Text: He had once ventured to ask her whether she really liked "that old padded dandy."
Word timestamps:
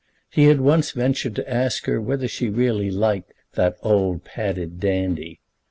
He 0.31 0.45
had 0.45 0.59
once 0.61 0.93
ventured 0.93 1.35
to 1.35 1.47
ask 1.47 1.85
her 1.85 2.01
whether 2.01 2.27
she 2.27 2.49
really 2.49 2.89
liked 2.89 3.35
"that 3.53 3.75
old 3.83 4.23
padded 4.23 4.79
dandy." 4.79 5.41